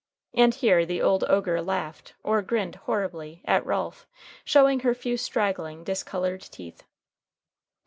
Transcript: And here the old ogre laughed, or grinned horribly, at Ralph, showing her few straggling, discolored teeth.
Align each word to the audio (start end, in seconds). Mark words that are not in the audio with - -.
And 0.33 0.55
here 0.55 0.83
the 0.83 0.99
old 0.99 1.23
ogre 1.25 1.61
laughed, 1.61 2.15
or 2.23 2.41
grinned 2.41 2.73
horribly, 2.87 3.43
at 3.45 3.63
Ralph, 3.63 4.07
showing 4.43 4.79
her 4.79 4.95
few 4.95 5.15
straggling, 5.15 5.83
discolored 5.83 6.41
teeth. 6.41 6.81